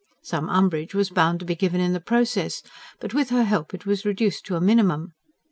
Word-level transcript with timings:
Some 0.23 0.49
umbrage 0.49 0.95
was 0.95 1.11
bound 1.11 1.39
to 1.41 1.45
be 1.45 1.53
given 1.53 1.79
in 1.79 1.93
the 1.93 1.99
process; 1.99 2.63
but 2.99 3.13
with 3.13 3.29
her 3.29 3.43
help 3.43 3.71
it 3.75 3.85
was 3.85 4.03
reduced 4.03 4.47
to 4.47 4.55
a 4.55 4.59
minimum. 4.59 5.13